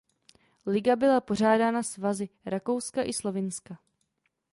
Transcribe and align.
Liga 0.65 0.95
byla 0.95 1.21
pořádána 1.21 1.83
svazy 1.83 2.29
Rakouska 2.45 3.03
i 3.03 3.13
Slovinska. 3.13 3.77